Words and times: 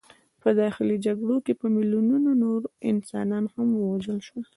په 0.41 0.49
داخلي 0.61 0.95
جګړو 1.05 1.37
کې 1.45 1.53
په 1.59 1.65
میلیونونو 1.75 2.29
نور 2.43 2.61
انسانان 2.91 3.45
هم 3.53 3.67
ووژل 3.75 4.19
شول. 4.27 4.43